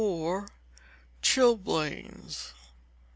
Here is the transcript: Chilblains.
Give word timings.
Chilblains. 1.21 2.53